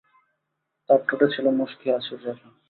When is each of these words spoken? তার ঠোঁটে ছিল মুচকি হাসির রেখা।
তার 0.89 0.99
ঠোঁটে 1.07 1.27
ছিল 1.33 1.45
মুচকি 1.57 1.87
হাসির 1.93 2.19
রেখা। 2.25 2.47